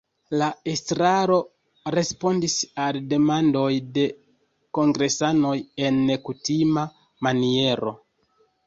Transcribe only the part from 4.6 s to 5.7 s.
kongresanoj